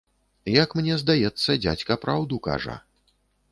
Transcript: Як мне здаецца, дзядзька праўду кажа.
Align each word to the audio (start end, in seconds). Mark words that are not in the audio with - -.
Як 0.51 0.69
мне 0.79 0.95
здаецца, 1.01 1.57
дзядзька 1.67 1.99
праўду 2.05 2.43
кажа. 2.51 2.81